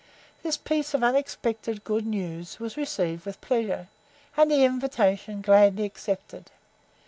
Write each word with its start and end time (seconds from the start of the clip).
This 0.41 0.57
piece 0.57 0.95
of 0.95 1.03
unexpected 1.03 1.83
good 1.83 2.07
news 2.07 2.59
was 2.59 2.75
received 2.75 3.23
with 3.23 3.39
pleasure, 3.39 3.87
and 4.35 4.49
the 4.49 4.65
invitation 4.65 5.41
gladly 5.41 5.83
accepted. 5.83 6.49